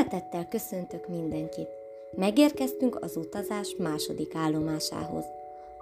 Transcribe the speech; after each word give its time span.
Szeretettel 0.00 0.48
köszöntök 0.48 1.08
mindenkit! 1.08 1.68
Megérkeztünk 2.16 2.98
az 3.00 3.16
utazás 3.16 3.76
második 3.78 4.34
állomásához. 4.34 5.24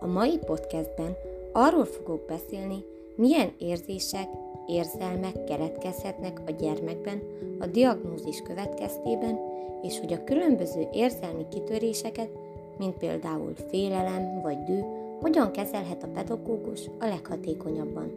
A 0.01 0.07
mai 0.07 0.39
podcastben 0.39 1.17
arról 1.53 1.85
fogok 1.85 2.27
beszélni, 2.27 2.85
milyen 3.17 3.53
érzések, 3.59 4.29
érzelmek 4.67 5.45
keletkezhetnek 5.45 6.41
a 6.47 6.51
gyermekben 6.51 7.23
a 7.59 7.67
diagnózis 7.67 8.43
következtében, 8.43 9.39
és 9.83 9.99
hogy 9.99 10.13
a 10.13 10.25
különböző 10.25 10.89
érzelmi 10.93 11.49
kitöréseket, 11.49 12.31
mint 12.79 12.97
például 12.97 13.55
félelem 13.69 14.41
vagy 14.43 14.63
dű, 14.63 14.81
hogyan 15.21 15.51
kezelhet 15.51 16.03
a 16.03 16.09
pedagógus 16.15 16.81
a 16.99 17.05
leghatékonyabban. 17.07 18.13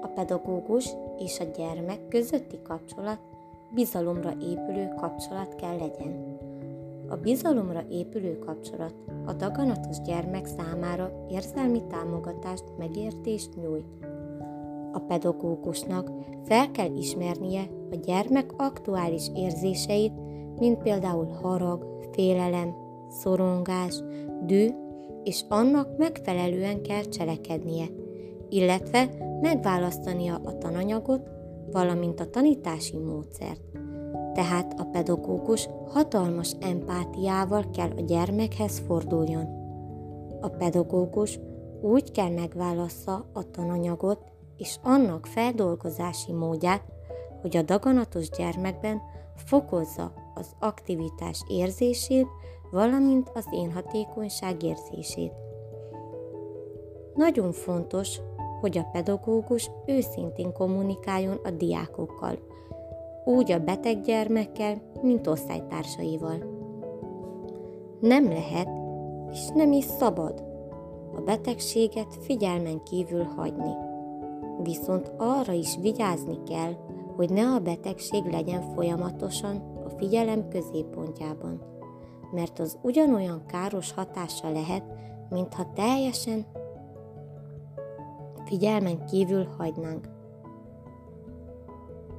A 0.00 0.06
pedagógus 0.06 0.88
és 1.18 1.40
a 1.40 1.44
gyermek 1.56 2.08
közötti 2.08 2.58
kapcsolat 2.62 3.18
bizalomra 3.74 4.32
épülő 4.40 4.88
kapcsolat 4.96 5.54
kell 5.54 5.76
legyen. 5.78 6.36
A 7.08 7.16
bizalomra 7.16 7.82
épülő 7.88 8.38
kapcsolat 8.38 8.94
a 9.26 9.32
daganatos 9.32 10.00
gyermek 10.00 10.46
számára 10.46 11.26
érzelmi 11.30 11.82
támogatást, 11.88 12.64
megértést 12.78 13.50
nyújt. 13.62 14.06
A 14.92 14.98
pedagógusnak 14.98 16.10
fel 16.44 16.70
kell 16.70 16.96
ismernie 16.96 17.62
a 17.90 17.94
gyermek 17.94 18.52
aktuális 18.56 19.30
érzéseit, 19.34 20.12
mint 20.58 20.82
például 20.82 21.26
harag, 21.42 21.86
félelem, 22.12 22.74
szorongás, 23.08 24.02
dű, 24.46 24.68
és 25.24 25.44
annak 25.48 25.96
megfelelően 25.96 26.82
kell 26.82 27.02
cselekednie, 27.02 27.86
illetve 28.48 29.08
megválasztania 29.40 30.40
a 30.44 30.58
tananyagot, 30.58 31.37
valamint 31.72 32.20
a 32.20 32.30
tanítási 32.30 32.96
módszert. 32.96 33.60
Tehát 34.34 34.80
a 34.80 34.84
pedagógus 34.84 35.68
hatalmas 35.86 36.52
empátiával 36.60 37.70
kell 37.70 37.90
a 37.96 38.00
gyermekhez 38.00 38.78
forduljon. 38.78 39.46
A 40.40 40.48
pedagógus 40.48 41.38
úgy 41.80 42.10
kell 42.10 42.30
megválassza 42.30 43.30
a 43.32 43.50
tananyagot 43.50 44.20
és 44.56 44.78
annak 44.82 45.26
feldolgozási 45.26 46.32
módját, 46.32 46.82
hogy 47.40 47.56
a 47.56 47.62
daganatos 47.62 48.30
gyermekben 48.30 49.00
fokozza 49.34 50.12
az 50.34 50.50
aktivitás 50.58 51.44
érzését, 51.48 52.26
valamint 52.70 53.30
az 53.34 53.44
én 53.50 53.72
hatékonyság 53.72 54.62
érzését. 54.62 55.32
Nagyon 57.14 57.52
fontos, 57.52 58.20
hogy 58.60 58.78
a 58.78 58.88
pedagógus 58.92 59.70
őszintén 59.86 60.52
kommunikáljon 60.52 61.40
a 61.44 61.50
diákokkal, 61.50 62.38
úgy 63.24 63.52
a 63.52 63.58
beteg 63.58 64.00
gyermekkel, 64.00 64.82
mint 65.02 65.26
osztálytársaival. 65.26 66.56
Nem 68.00 68.28
lehet, 68.28 68.68
és 69.32 69.48
nem 69.54 69.72
is 69.72 69.84
szabad 69.84 70.44
a 71.16 71.20
betegséget 71.20 72.14
figyelmen 72.20 72.82
kívül 72.82 73.24
hagyni. 73.24 73.72
Viszont 74.62 75.12
arra 75.16 75.52
is 75.52 75.76
vigyázni 75.80 76.42
kell, 76.42 76.72
hogy 77.16 77.30
ne 77.30 77.46
a 77.46 77.58
betegség 77.58 78.24
legyen 78.24 78.62
folyamatosan 78.74 79.82
a 79.84 79.88
figyelem 79.88 80.48
középpontjában, 80.48 81.62
mert 82.32 82.58
az 82.58 82.78
ugyanolyan 82.82 83.42
káros 83.46 83.92
hatása 83.92 84.50
lehet, 84.50 84.84
mintha 85.30 85.72
teljesen 85.74 86.46
figyelmen 88.48 89.04
kívül 89.04 89.46
hagynánk. 89.56 90.08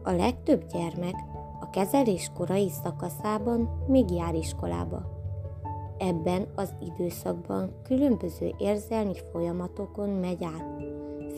A 0.04 0.12
legtöbb 0.12 0.66
gyermek 0.73 1.16
a 1.60 1.70
kezelés 1.70 2.32
korai 2.38 2.70
szakaszában 2.70 3.84
még 3.88 4.12
jár 4.12 4.36
iskolába. 4.36 5.18
Ebben 5.98 6.48
az 6.56 6.76
időszakban 6.82 7.72
különböző 7.84 8.54
érzelmi 8.58 9.16
folyamatokon 9.32 10.10
megy 10.10 10.44
át. 10.44 10.84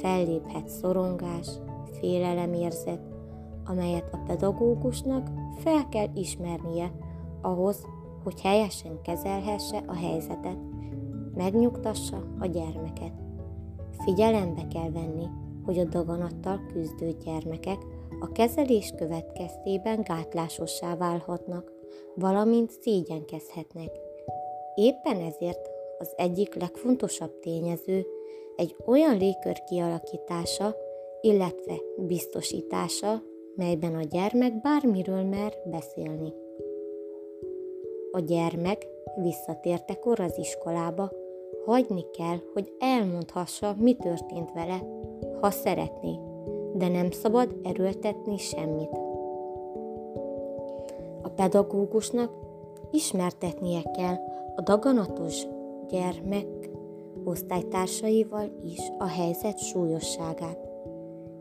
Felléphet 0.01 0.69
szorongás, 0.69 1.47
félelemérzet, 1.99 3.01
amelyet 3.65 4.13
a 4.13 4.17
pedagógusnak 4.17 5.29
fel 5.57 5.89
kell 5.89 6.07
ismernie 6.13 6.91
ahhoz, 7.41 7.85
hogy 8.23 8.41
helyesen 8.41 9.01
kezelhesse 9.01 9.83
a 9.87 9.95
helyzetet, 9.95 10.57
megnyugtassa 11.35 12.23
a 12.39 12.45
gyermeket. 12.45 13.30
Figyelembe 13.99 14.67
kell 14.73 14.91
venni, 14.91 15.25
hogy 15.65 15.79
a 15.79 15.83
daganattal 15.83 16.65
küzdő 16.73 17.15
gyermekek 17.25 17.77
a 18.19 18.31
kezelés 18.31 18.93
következtében 18.97 20.01
gátlásossá 20.01 20.95
válhatnak, 20.95 21.71
valamint 22.15 22.71
szégyenkezhetnek. 22.71 23.89
Éppen 24.75 25.21
ezért 25.21 25.69
az 25.99 26.13
egyik 26.15 26.55
legfontosabb 26.55 27.39
tényező 27.39 28.05
egy 28.55 28.75
olyan 28.85 29.17
légkör 29.17 29.63
kialakítása, 29.63 30.75
illetve 31.21 31.73
biztosítása, 31.97 33.21
melyben 33.55 33.95
a 33.95 34.03
gyermek 34.03 34.61
bármiről 34.61 35.23
mer 35.23 35.53
beszélni. 35.65 36.33
A 38.11 38.19
gyermek 38.19 38.87
visszatértekor 39.15 40.19
az 40.19 40.37
iskolába, 40.37 41.11
hagyni 41.65 42.05
kell, 42.17 42.37
hogy 42.53 42.73
elmondhassa, 42.79 43.75
mi 43.79 43.95
történt 43.95 44.51
vele, 44.53 44.83
ha 45.41 45.51
szeretné, 45.51 46.19
de 46.73 46.87
nem 46.87 47.11
szabad 47.11 47.55
erőltetni 47.63 48.37
semmit. 48.37 48.91
A 51.21 51.29
pedagógusnak 51.35 52.31
ismertetnie 52.91 53.81
kell 53.81 54.15
a 54.55 54.61
daganatos 54.61 55.43
gyermek 55.89 56.47
osztálytársaival 57.23 58.51
is 58.63 58.91
a 58.97 59.07
helyzet 59.07 59.59
súlyosságát 59.59 60.69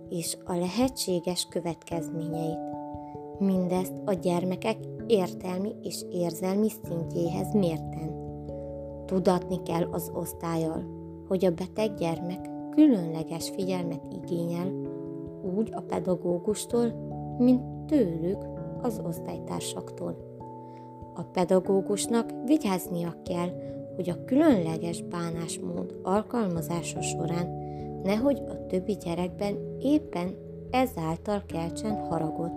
és 0.08 0.36
a 0.44 0.54
lehetséges 0.54 1.46
következményeit. 1.50 2.58
Mindezt 3.38 3.92
a 4.04 4.12
gyermekek 4.12 4.76
értelmi 5.06 5.74
és 5.82 6.04
érzelmi 6.10 6.68
szintjéhez 6.84 7.52
mérten. 7.52 8.19
Tudatni 9.10 9.62
kell 9.62 9.88
az 9.90 10.10
osztályal, 10.14 10.84
hogy 11.28 11.44
a 11.44 11.50
beteg 11.50 11.94
gyermek 11.94 12.48
különleges 12.70 13.50
figyelmet 13.50 14.02
igényel 14.10 14.72
úgy 15.56 15.70
a 15.72 15.80
pedagógustól, 15.80 16.92
mint 17.38 17.62
tőlük 17.86 18.38
az 18.82 19.00
osztálytársaktól. 19.04 20.16
A 21.14 21.22
pedagógusnak 21.22 22.30
vigyáznia 22.44 23.14
kell, 23.24 23.48
hogy 23.96 24.10
a 24.10 24.24
különleges 24.24 25.02
bánásmód 25.02 26.00
alkalmazása 26.02 27.02
során 27.02 27.48
nehogy 28.02 28.42
a 28.48 28.66
többi 28.66 28.96
gyerekben 29.04 29.76
éppen 29.80 30.34
ezáltal 30.70 31.42
keltsen 31.46 31.96
haragot, 31.96 32.52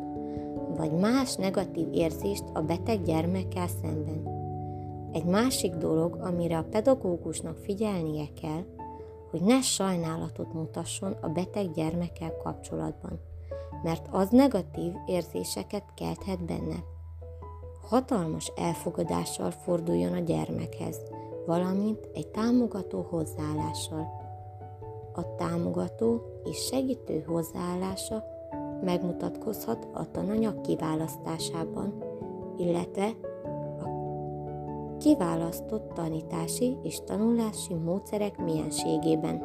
vagy 0.77 0.91
más 0.91 1.35
negatív 1.35 1.87
érzést 1.91 2.45
a 2.53 2.61
beteg 2.61 3.03
gyermekkel 3.03 3.67
szemben. 3.81 4.32
Egy 5.13 5.25
másik 5.25 5.73
dolog, 5.73 6.15
amire 6.15 6.57
a 6.57 6.67
pedagógusnak 6.71 7.57
figyelnie 7.57 8.27
kell, 8.41 8.63
hogy 9.29 9.41
ne 9.41 9.61
sajnálatot 9.61 10.53
mutasson 10.53 11.11
a 11.21 11.27
beteg 11.27 11.71
gyermekkel 11.71 12.37
kapcsolatban, 12.37 13.19
mert 13.83 14.07
az 14.11 14.29
negatív 14.29 14.93
érzéseket 15.05 15.83
kelthet 15.95 16.45
benne. 16.45 16.83
Hatalmas 17.81 18.51
elfogadással 18.55 19.51
forduljon 19.51 20.13
a 20.13 20.19
gyermekhez, 20.19 21.01
valamint 21.45 22.09
egy 22.13 22.27
támogató 22.27 23.07
hozzáállással. 23.09 24.07
A 25.13 25.35
támogató 25.35 26.21
és 26.43 26.57
segítő 26.57 27.23
hozzáállása 27.27 28.23
megmutatkozhat 28.83 29.87
a 29.93 30.11
tananyag 30.11 30.61
kiválasztásában, 30.61 32.03
illetve 32.57 33.09
kiválasztott 35.03 35.93
tanítási 35.93 36.77
és 36.83 36.99
tanulási 37.05 37.73
módszerek 37.73 38.43
mienségében. 38.43 39.35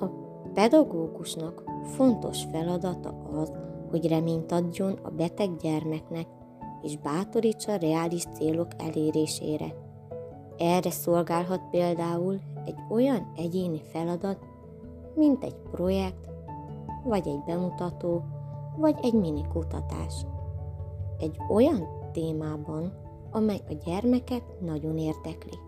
A 0.00 0.06
pedagógusnak 0.54 1.64
fontos 1.82 2.44
feladata 2.50 3.08
az, 3.08 3.52
hogy 3.90 4.08
reményt 4.08 4.52
adjon 4.52 4.92
a 5.02 5.10
beteg 5.10 5.56
gyermeknek, 5.56 6.26
és 6.82 6.96
bátorítsa 6.96 7.76
reális 7.76 8.24
célok 8.24 8.68
elérésére. 8.78 9.74
Erre 10.58 10.90
szolgálhat 10.90 11.60
például 11.70 12.38
egy 12.64 12.78
olyan 12.90 13.32
egyéni 13.36 13.80
feladat, 13.84 14.38
mint 15.14 15.44
egy 15.44 15.56
projekt, 15.70 16.28
vagy 17.04 17.28
egy 17.28 17.42
bemutató, 17.46 18.22
vagy 18.76 18.96
egy 19.02 19.14
mini 19.14 19.42
kutatás. 19.52 20.26
Egy 21.18 21.36
olyan 21.48 21.88
témában, 22.12 23.08
amely 23.30 23.60
a 23.68 23.72
gyermeket 23.84 24.60
nagyon 24.60 24.98
érdekli. 24.98 25.58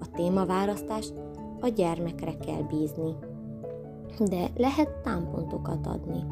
A 0.00 0.10
témaválasztást 0.10 1.14
a 1.60 1.68
gyermekre 1.68 2.36
kell 2.36 2.62
bízni, 2.62 3.16
de 4.18 4.50
lehet 4.56 5.00
támpontokat 5.02 5.86
adni. 5.86 6.24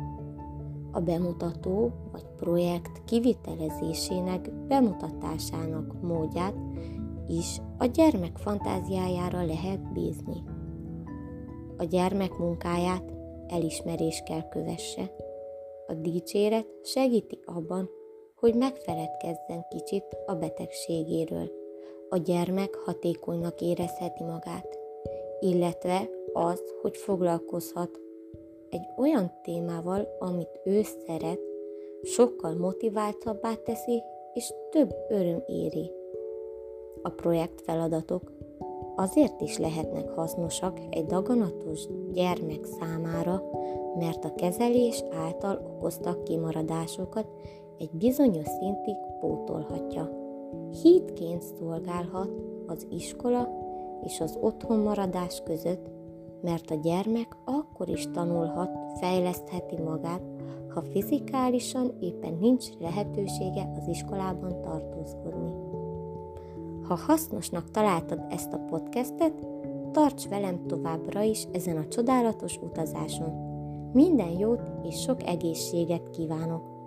A 0.93 1.01
bemutató 1.01 1.93
vagy 2.13 2.27
projekt 2.37 3.05
kivitelezésének, 3.05 4.53
bemutatásának 4.67 6.01
módját 6.03 6.55
is 7.27 7.61
a 7.79 7.87
gyermek 7.87 8.37
fantáziájára 8.37 9.45
lehet 9.45 9.93
bízni. 9.93 10.43
A 11.77 11.85
gyermek 11.85 12.39
munkáját 12.39 13.13
elismerés 13.47 14.23
kell 14.27 14.49
kövesse. 14.49 15.11
A 15.87 15.95
dicséret 15.95 16.67
segíti 16.83 17.39
abban, 17.45 17.91
hogy 18.41 18.55
megfeledkezzen 18.55 19.67
kicsit 19.69 20.05
a 20.27 20.35
betegségéről. 20.35 21.51
A 22.09 22.17
gyermek 22.17 22.75
hatékonynak 22.75 23.61
érezheti 23.61 24.23
magát, 24.23 24.79
illetve 25.41 26.09
az, 26.33 26.63
hogy 26.83 26.97
foglalkozhat 26.97 28.01
egy 28.71 28.87
olyan 28.97 29.33
témával, 29.43 30.17
amit 30.19 30.61
ő 30.65 30.83
szeret, 30.83 31.41
sokkal 32.03 32.55
motiváltabbá 32.55 33.55
teszi, 33.55 34.03
és 34.33 34.53
több 34.71 34.95
öröm 35.09 35.43
éri. 35.47 35.91
A 37.03 37.11
projektfeladatok 37.11 38.33
azért 38.97 39.41
is 39.41 39.59
lehetnek 39.59 40.09
hasznosak 40.11 40.79
egy 40.91 41.07
daganatos 41.07 41.87
gyermek 42.13 42.65
számára, 42.65 43.43
mert 43.99 44.25
a 44.25 44.35
kezelés 44.35 45.05
által 45.11 45.75
okoztak 45.77 46.25
kimaradásokat 46.25 47.27
egy 47.79 47.91
bizonyos 47.93 48.47
szintig 48.47 48.97
pótolhatja. 49.21 50.11
Hídként 50.83 51.43
szolgálhat 51.43 52.31
az 52.67 52.87
iskola 52.91 53.49
és 54.05 54.21
az 54.21 54.39
otthon 54.41 54.79
maradás 54.79 55.43
között, 55.45 55.91
mert 56.43 56.71
a 56.71 56.75
gyermek 56.75 57.37
akkor 57.45 57.89
is 57.89 58.11
tanulhat, 58.13 58.71
fejlesztheti 59.01 59.77
magát, 59.77 60.23
ha 60.69 60.83
fizikálisan 60.83 61.97
éppen 62.01 62.37
nincs 62.41 62.67
lehetősége 62.79 63.73
az 63.77 63.89
iskolában 63.89 64.61
tartózkodni. 64.61 65.53
Ha 66.83 66.97
hasznosnak 67.07 67.71
találtad 67.71 68.21
ezt 68.29 68.53
a 68.53 68.65
podcastet, 68.71 69.47
tarts 69.93 70.29
velem 70.29 70.67
továbbra 70.67 71.23
is 71.23 71.47
ezen 71.53 71.77
a 71.77 71.89
csodálatos 71.89 72.57
utazáson. 72.57 73.47
Minden 73.93 74.31
jót 74.31 74.71
és 74.83 75.01
sok 75.01 75.23
egészséget 75.23 76.11
kívánok! 76.11 76.78